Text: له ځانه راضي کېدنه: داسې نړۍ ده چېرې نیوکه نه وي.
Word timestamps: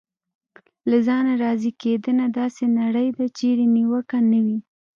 له 0.89 0.97
ځانه 1.07 1.33
راضي 1.43 1.71
کېدنه: 1.81 2.25
داسې 2.39 2.63
نړۍ 2.79 3.07
ده 3.17 3.25
چېرې 3.37 3.65
نیوکه 3.75 4.17
نه 4.31 4.39
وي. 4.45 4.59